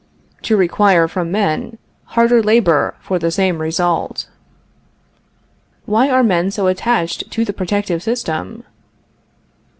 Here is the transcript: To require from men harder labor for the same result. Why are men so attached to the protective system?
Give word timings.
To 0.41 0.57
require 0.57 1.07
from 1.07 1.31
men 1.31 1.77
harder 2.05 2.41
labor 2.41 2.95
for 3.01 3.19
the 3.19 3.29
same 3.29 3.61
result. 3.61 4.29
Why 5.85 6.09
are 6.09 6.23
men 6.23 6.49
so 6.49 6.65
attached 6.65 7.29
to 7.29 7.45
the 7.45 7.53
protective 7.53 8.01
system? 8.01 8.63